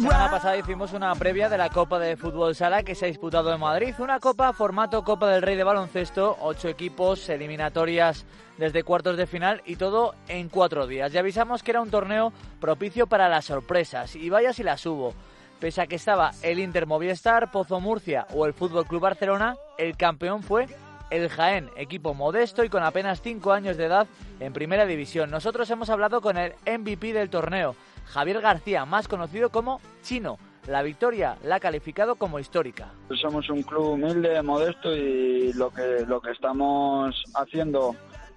semana 0.00 0.30
pasada 0.30 0.56
hicimos 0.56 0.92
una 0.92 1.12
previa 1.16 1.48
de 1.48 1.58
la 1.58 1.70
Copa 1.70 1.98
de 1.98 2.16
Fútbol 2.16 2.54
Sala 2.54 2.84
que 2.84 2.94
se 2.94 3.06
ha 3.06 3.08
disputado 3.08 3.52
en 3.52 3.58
Madrid. 3.58 3.94
Una 3.98 4.20
copa 4.20 4.52
formato 4.52 5.02
Copa 5.02 5.28
del 5.28 5.42
Rey 5.42 5.56
de 5.56 5.64
Baloncesto, 5.64 6.36
ocho 6.40 6.68
equipos, 6.68 7.28
eliminatorias 7.28 8.24
desde 8.58 8.84
cuartos 8.84 9.16
de 9.16 9.26
final 9.26 9.60
y 9.64 9.74
todo 9.74 10.14
en 10.28 10.48
cuatro 10.50 10.86
días. 10.86 11.10
Ya 11.10 11.20
avisamos 11.20 11.64
que 11.64 11.72
era 11.72 11.80
un 11.80 11.90
torneo 11.90 12.32
propicio 12.60 13.08
para 13.08 13.28
las 13.28 13.46
sorpresas 13.46 14.14
y 14.14 14.30
vaya 14.30 14.52
si 14.52 14.62
las 14.62 14.86
hubo. 14.86 15.14
Pese 15.58 15.82
a 15.82 15.86
que 15.88 15.96
estaba 15.96 16.30
el 16.42 16.60
Inter 16.60 16.86
Movistar, 16.86 17.50
Pozo 17.50 17.80
Murcia 17.80 18.26
o 18.32 18.46
el 18.46 18.54
Fútbol 18.54 18.86
Club 18.86 19.02
Barcelona, 19.02 19.56
el 19.78 19.96
campeón 19.96 20.44
fue 20.44 20.68
el 21.10 21.28
Jaén, 21.28 21.70
equipo 21.76 22.14
modesto 22.14 22.62
y 22.62 22.68
con 22.68 22.84
apenas 22.84 23.20
cinco 23.20 23.52
años 23.52 23.76
de 23.76 23.86
edad 23.86 24.06
en 24.38 24.52
primera 24.52 24.86
división. 24.86 25.30
Nosotros 25.30 25.68
hemos 25.70 25.90
hablado 25.90 26.20
con 26.20 26.36
el 26.36 26.54
MVP 26.66 27.12
del 27.12 27.30
torneo, 27.30 27.74
Javier 28.08 28.40
García, 28.40 28.84
más 28.84 29.08
conocido 29.08 29.50
como 29.50 29.80
Chino. 30.02 30.38
La 30.66 30.82
victoria 30.82 31.36
la 31.44 31.56
ha 31.56 31.60
calificado 31.60 32.16
como 32.16 32.38
histórica. 32.38 32.90
Somos 33.20 33.48
un 33.48 33.62
club 33.62 33.92
humilde, 33.92 34.42
modesto 34.42 34.94
y 34.94 35.52
lo 35.54 35.70
que, 35.70 36.04
lo 36.06 36.20
que 36.20 36.32
estamos 36.32 37.22
haciendo 37.34 37.94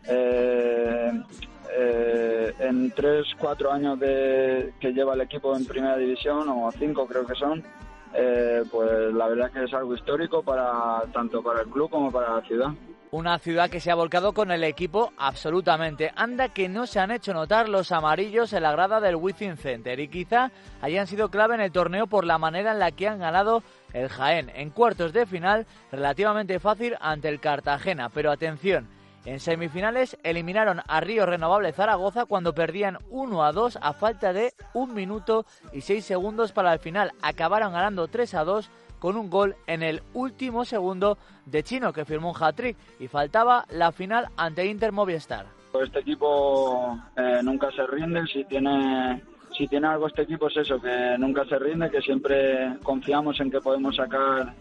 eh, 0.08 1.12
eh, 1.78 2.54
en 2.60 2.92
tres, 2.92 3.28
cuatro 3.38 3.72
años 3.72 4.00
de, 4.00 4.74
que 4.80 4.94
lleva 4.94 5.14
el 5.14 5.22
equipo 5.22 5.56
en 5.56 5.66
primera 5.66 5.98
división, 5.98 6.48
o 6.50 6.72
cinco 6.72 7.06
creo 7.06 7.26
que 7.26 7.36
son, 7.36 7.64
eh, 8.14 8.64
pues 8.72 9.14
la 9.14 9.28
verdad 9.28 9.52
que 9.52 9.64
es 9.64 9.74
algo 9.74 9.96
histórico 9.96 10.42
para 10.42 11.04
tanto 11.14 11.42
para 11.42 11.62
el 11.62 11.68
club 11.68 11.90
como 11.90 12.12
para 12.12 12.36
la 12.36 12.42
ciudad. 12.42 12.70
Una 13.12 13.40
ciudad 13.40 13.70
que 13.70 13.82
se 13.82 13.92
ha 13.92 13.96
volcado 13.96 14.32
con 14.32 14.52
el 14.52 14.64
equipo 14.64 15.12
absolutamente. 15.18 16.14
Anda 16.16 16.48
que 16.48 16.70
no 16.70 16.88
se 16.88 17.02
han 17.02 17.12
hecho 17.12 17.34
notar 17.34 17.68
los 17.68 17.92
amarillos 17.92 18.54
en 18.54 18.64
la 18.64 18.72
grada 18.72 19.02
del 19.02 19.18
Wizzing 19.18 19.58
Center 19.58 20.00
y 20.00 20.08
quizá 20.08 20.50
hayan 20.82 21.08
sido 21.08 21.30
clave 21.30 21.56
en 21.56 21.62
el 21.62 21.74
torneo 21.74 22.08
por 22.08 22.24
la 22.24 22.38
manera 22.38 22.72
en 22.72 22.80
la 22.80 22.92
que 22.94 23.10
han 23.10 23.20
ganado 23.20 23.64
el 23.92 24.08
Jaén 24.08 24.50
en 24.56 24.70
cuartos 24.70 25.12
de 25.12 25.26
final 25.26 25.68
relativamente 25.92 26.58
fácil 26.60 26.96
ante 27.02 27.28
el 27.28 27.42
Cartagena. 27.42 28.08
Pero 28.08 28.32
atención, 28.32 28.88
en 29.26 29.42
semifinales 29.42 30.18
eliminaron 30.24 30.82
a 30.88 31.02
Río 31.02 31.26
Renovable 31.26 31.74
Zaragoza 31.74 32.26
cuando 32.26 32.56
perdían 32.56 32.98
1 33.10 33.44
a 33.44 33.52
2 33.52 33.80
a 33.82 33.92
falta 33.92 34.32
de 34.32 34.54
1 34.74 34.94
minuto 34.94 35.46
y 35.74 35.82
6 35.82 36.06
segundos 36.06 36.54
para 36.54 36.72
el 36.72 36.80
final. 36.80 37.12
Acabaron 37.22 37.74
ganando 37.74 38.08
3 38.08 38.36
a 38.36 38.46
2 38.46 38.72
con 39.02 39.18
un 39.18 39.32
gol 39.32 39.56
en 39.66 39.82
el 39.82 40.04
último 40.14 40.64
segundo 40.64 41.18
de 41.48 41.64
Chino 41.64 41.92
que 41.92 42.06
firmó 42.06 42.30
un 42.30 42.36
hat-trick 42.40 42.78
y 43.00 43.08
faltaba 43.08 43.66
la 43.72 43.92
final 43.92 44.28
ante 44.38 44.68
Inter 44.68 44.92
Movistar. 44.92 45.48
Este 45.84 46.00
equipo 46.00 47.00
eh, 47.18 47.40
nunca 47.44 47.72
se 47.72 47.86
rinde, 47.88 48.28
si 48.28 48.44
tiene 48.46 49.24
si 49.58 49.68
tiene 49.68 49.88
algo 49.88 50.08
este 50.08 50.22
equipo 50.22 50.48
es 50.48 50.58
eso, 50.58 50.80
que 50.80 51.16
nunca 51.18 51.44
se 51.46 51.58
rinde, 51.58 51.90
que 51.90 52.02
siempre 52.02 52.78
confiamos 52.84 53.40
en 53.40 53.50
que 53.50 53.60
podemos 53.60 53.96
sacar 53.96 54.54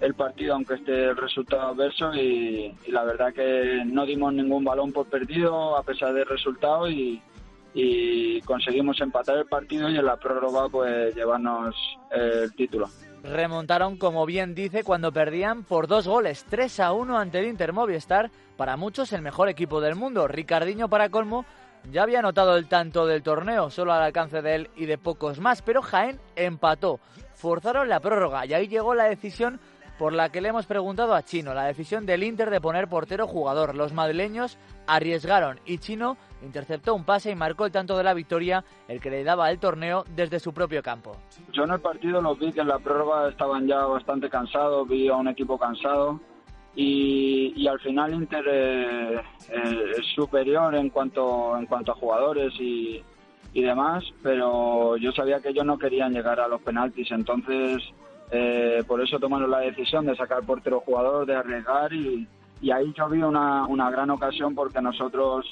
el 0.00 0.14
partido 0.14 0.54
aunque 0.54 0.74
esté 0.74 1.04
el 1.10 1.16
resultado 1.16 1.68
adverso 1.68 2.12
y, 2.14 2.74
la 2.88 3.04
verdad 3.04 3.32
que 3.32 3.82
no 3.84 4.04
dimos 4.06 4.32
ningún 4.32 4.64
balón 4.64 4.90
por 4.92 5.06
perdido 5.06 5.76
a 5.76 5.82
pesar 5.82 6.12
del 6.14 6.26
resultado 6.26 6.90
y, 6.90 7.20
conseguimos 8.44 9.00
empatar 9.00 9.38
el 9.38 9.46
partido 9.46 9.88
y 9.88 9.96
en 9.96 10.04
la 10.04 10.16
prórroga 10.16 10.68
pues 10.68 11.14
llevarnos 11.14 11.74
el 12.10 12.52
título. 12.54 12.88
Remontaron, 13.22 13.98
como 13.98 14.26
bien 14.26 14.54
dice, 14.54 14.82
cuando 14.82 15.12
perdían 15.12 15.62
por 15.62 15.86
dos 15.86 16.08
goles, 16.08 16.44
3 16.50 16.80
a 16.80 16.92
1 16.92 17.18
ante 17.18 17.38
el 17.38 17.46
Inter 17.46 17.72
Movistar, 17.72 18.30
para 18.56 18.76
muchos 18.76 19.12
el 19.12 19.22
mejor 19.22 19.48
equipo 19.48 19.80
del 19.80 19.94
mundo. 19.94 20.26
Ricardiño 20.26 20.88
para 20.88 21.08
colmo 21.08 21.44
ya 21.90 22.02
había 22.02 22.18
anotado 22.18 22.56
el 22.56 22.66
tanto 22.68 23.06
del 23.06 23.22
torneo, 23.22 23.70
solo 23.70 23.92
al 23.92 24.02
alcance 24.02 24.42
de 24.42 24.54
él 24.54 24.70
y 24.76 24.86
de 24.86 24.98
pocos 24.98 25.38
más, 25.40 25.62
pero 25.62 25.82
Jaén 25.82 26.20
empató. 26.36 27.00
Forzaron 27.34 27.88
la 27.88 28.00
prórroga 28.00 28.44
y 28.46 28.54
ahí 28.54 28.68
llegó 28.68 28.94
la 28.94 29.04
decisión 29.04 29.60
por 30.02 30.14
la 30.14 30.30
que 30.30 30.40
le 30.40 30.48
hemos 30.48 30.66
preguntado 30.66 31.14
a 31.14 31.22
Chino 31.22 31.54
la 31.54 31.66
decisión 31.66 32.06
del 32.06 32.24
Inter 32.24 32.50
de 32.50 32.60
poner 32.60 32.88
portero 32.88 33.28
jugador. 33.28 33.76
Los 33.76 33.92
madrileños 33.92 34.58
arriesgaron 34.88 35.60
y 35.64 35.78
Chino 35.78 36.16
interceptó 36.42 36.92
un 36.96 37.04
pase 37.04 37.30
y 37.30 37.36
marcó 37.36 37.66
el 37.66 37.70
tanto 37.70 37.96
de 37.96 38.02
la 38.02 38.12
victoria, 38.12 38.64
el 38.88 39.00
que 39.00 39.10
le 39.10 39.22
daba 39.22 39.48
el 39.52 39.60
torneo 39.60 40.04
desde 40.16 40.40
su 40.40 40.52
propio 40.52 40.82
campo. 40.82 41.16
Yo 41.52 41.62
en 41.62 41.70
el 41.70 41.78
partido 41.78 42.20
los 42.20 42.36
vi 42.36 42.50
que 42.50 42.62
en 42.62 42.66
la 42.66 42.80
prórroga 42.80 43.28
estaban 43.28 43.68
ya 43.68 43.86
bastante 43.86 44.28
cansados, 44.28 44.88
vi 44.88 45.06
a 45.06 45.14
un 45.14 45.28
equipo 45.28 45.56
cansado 45.56 46.18
y, 46.74 47.64
al 47.68 47.78
final 47.78 48.12
Inter 48.12 48.44
eh, 48.48 49.20
eh, 49.50 49.90
es 49.98 50.06
superior 50.16 50.74
en 50.74 50.90
cuanto, 50.90 51.56
en 51.56 51.66
cuanto 51.66 51.92
a 51.92 51.94
jugadores 51.94 52.52
y, 52.58 53.00
y 53.54 53.62
demás, 53.62 54.02
pero 54.20 54.96
yo 54.96 55.12
sabía 55.12 55.38
que 55.38 55.50
ellos 55.50 55.64
no 55.64 55.78
querían 55.78 56.12
llegar 56.12 56.40
a 56.40 56.48
los 56.48 56.60
penaltis, 56.60 57.08
entonces 57.12 57.84
eh, 58.34 58.61
por 58.84 59.00
eso 59.00 59.18
tomaron 59.18 59.50
la 59.50 59.60
decisión 59.60 60.06
de 60.06 60.16
sacar 60.16 60.42
portero 60.44 60.80
jugador, 60.80 61.26
de 61.26 61.36
arriesgar 61.36 61.92
y, 61.92 62.28
ahí 62.72 62.92
yo 62.96 63.08
vi 63.08 63.22
una, 63.22 63.66
una, 63.66 63.90
gran 63.90 64.10
ocasión 64.10 64.54
porque 64.54 64.80
nosotros 64.80 65.44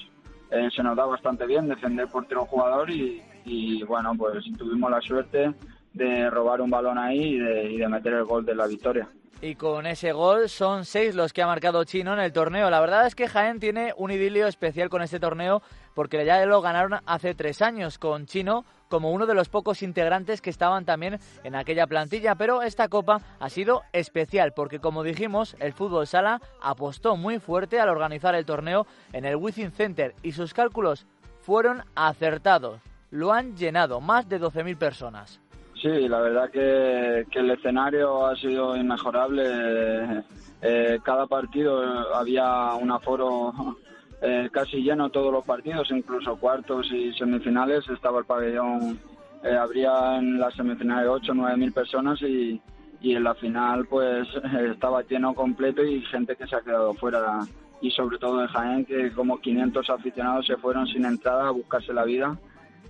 eh, 0.51 0.69
se 0.75 0.83
nos 0.83 0.97
da 0.97 1.07
bastante 1.07 1.47
bien 1.47 1.69
defender 1.69 2.09
portero 2.09 2.47
jugador 2.47 2.91
y, 2.91 3.21
y, 3.45 3.83
bueno, 3.83 4.13
pues 4.17 4.45
tuvimos 4.57 4.91
la 4.91 5.01
suerte 5.01 5.53
de 5.93 6.31
robar 6.31 6.61
un 6.61 6.71
balón 6.71 6.99
ahí 6.99 7.35
y 7.35 7.79
de 7.79 7.89
meter 7.89 8.15
el 8.15 8.25
gol 8.25 8.45
de 8.45 8.55
la 8.55 8.67
victoria 8.67 9.09
y 9.43 9.55
con 9.55 9.87
ese 9.87 10.13
gol 10.13 10.49
son 10.49 10.85
seis 10.85 11.15
los 11.15 11.33
que 11.33 11.43
ha 11.43 11.47
marcado 11.47 11.85
Chino 11.85 12.13
en 12.13 12.21
el 12.21 12.33
torneo. 12.33 12.69
La 12.69 12.81
verdad 12.81 13.07
es 13.07 13.15
que 13.15 13.29
Jaén 13.29 13.59
tiene 13.59 13.95
un 13.97 14.11
idilio 14.11 14.47
especial 14.47 14.91
con 14.91 15.03
este 15.03 15.21
torneo 15.21 15.63
porque 15.95 16.25
ya 16.25 16.45
lo 16.45 16.61
ganaron 16.61 17.01
hace 17.07 17.35
tres 17.35 17.63
años 17.63 17.99
con 17.99 18.27
Chino 18.27 18.65
como 18.89 19.13
uno 19.13 19.25
de 19.27 19.35
los 19.35 19.49
pocos 19.49 19.83
integrantes 19.83 20.43
que 20.43 20.51
estaban 20.51 20.85
también 20.85 21.19
en 21.45 21.55
aquella 21.55 21.87
plantilla, 21.87 22.35
pero 22.35 22.63
esta 22.63 22.89
copa 22.89 23.21
ha 23.39 23.49
sido 23.49 23.83
especial 23.93 24.53
porque 24.53 24.81
como 24.81 25.03
dijimos, 25.03 25.57
el 25.61 25.73
fútbol 25.73 26.07
sala 26.07 26.43
apostó 26.61 27.17
muy 27.17 27.39
fuerte 27.39 27.81
al 27.81 27.89
organizar 27.89 28.35
el 28.35 28.45
torneo 28.45 28.87
en 29.13 29.25
el 29.25 29.37
Wizzing 29.37 29.73
Center 29.73 30.15
y 30.23 30.33
sus 30.33 30.53
cálculos 30.53 31.07
fueron 31.41 31.85
acertados. 31.95 32.81
Lo 33.11 33.33
han 33.33 33.57
llenado 33.57 34.01
más 34.01 34.29
de 34.29 34.41
12.000 34.41 34.77
personas. 34.77 35.41
Sí, 35.81 36.09
la 36.09 36.21
verdad 36.21 36.51
que, 36.51 37.27
el 37.39 37.51
escenario 37.51 38.27
ha 38.27 38.37
sido 38.37 38.77
inmejorable. 38.77 40.25
Eh, 40.61 40.99
cada 41.03 41.27
partido 41.27 41.81
había 42.15 42.75
un 42.75 42.91
aforo 42.91 43.79
eh, 44.23 44.51
casi 44.53 44.83
lleno 44.83 45.09
todos 45.09 45.33
los 45.33 45.45
partidos, 45.45 45.91
incluso 45.91 46.37
cuartos 46.37 46.93
y 46.93 47.15
semifinales. 47.15 47.89
Estaba 47.89 48.19
el 48.19 48.27
pabellón, 48.27 49.01
eh, 49.43 49.57
habría 49.57 50.19
en 50.19 50.39
las 50.39 50.55
semifinales 50.55 51.09
8 51.09 51.33
o 51.33 51.35
9 51.35 51.57
mil 51.57 51.73
personas 51.73 52.21
y, 52.21 52.61
y 53.01 53.15
en 53.15 53.25
la 53.25 53.35
final 53.35 53.87
pues 53.87 54.29
estaba 54.71 55.03
lleno 55.05 55.35
completo 55.35 55.83
y 55.83 56.03
gente 56.03 56.37
que 56.37 56.47
se 56.47 56.57
ha 56.57 56.61
quedado 56.61 56.93
fuera. 56.93 57.39
Y 57.81 57.91
sobre 57.93 58.19
todo 58.19 58.43
en 58.43 58.49
Jaén, 58.49 58.85
que 58.85 59.11
como 59.13 59.41
500 59.41 59.89
aficionados 59.89 60.47
se 60.47 60.59
fueron 60.59 60.87
sin 60.89 61.07
entrada 61.07 61.49
a 61.49 61.53
buscarse 61.53 61.95
la 61.95 62.05
vida 62.05 62.39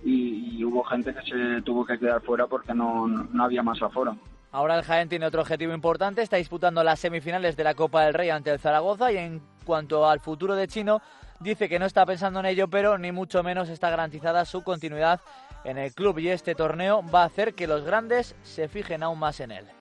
y, 0.03 0.63
hubo 0.63 0.83
gente 0.83 1.13
que 1.13 1.21
se 1.21 1.61
tuvo 1.63 1.85
que 1.85 1.97
quedar 1.97 2.21
fuera 2.21 2.47
porque 2.47 2.73
no, 2.73 3.07
no 3.07 3.43
había 3.43 3.63
más 3.63 3.81
aforo. 3.81 4.15
Ahora 4.51 4.77
el 4.77 4.83
Jaén 4.83 5.09
tiene 5.09 5.25
otro 5.25 5.41
objetivo 5.41 5.73
importante, 5.73 6.21
está 6.21 6.37
disputando 6.37 6.83
las 6.83 6.99
semifinales 6.99 7.55
de 7.55 7.63
la 7.63 7.73
Copa 7.73 8.03
del 8.03 8.13
Rey 8.13 8.29
ante 8.29 8.51
el 8.51 8.59
Zaragoza 8.59 9.11
y 9.11 9.17
en 9.17 9.41
cuanto 9.63 10.09
al 10.09 10.19
futuro 10.19 10.55
de 10.55 10.67
Chino, 10.67 11.01
dice 11.39 11.69
que 11.69 11.79
no 11.79 11.85
está 11.85 12.05
pensando 12.05 12.39
en 12.41 12.45
ello, 12.45 12.67
pero 12.67 12.97
ni 12.97 13.11
mucho 13.11 13.43
menos 13.43 13.69
está 13.69 13.89
garantizada 13.89 14.45
su 14.45 14.63
continuidad 14.63 15.21
en 15.63 15.77
el 15.77 15.93
club 15.93 16.19
y 16.19 16.29
este 16.29 16.55
torneo 16.55 17.03
va 17.13 17.23
a 17.23 17.25
hacer 17.25 17.53
que 17.53 17.67
los 17.67 17.83
grandes 17.83 18.35
se 18.43 18.67
fijen 18.67 19.03
aún 19.03 19.19
más 19.19 19.39
en 19.39 19.51
él. 19.51 19.65